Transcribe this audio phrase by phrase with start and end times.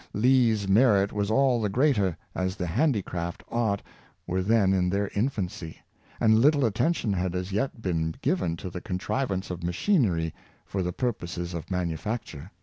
[0.13, 3.83] Lee's merit was all the greater, as the handicraft arts
[4.25, 5.77] were then in their infancy,
[6.19, 10.33] and little attention had as yet been given to the contrivance of machinery
[10.65, 12.49] for the purposes of manufacture.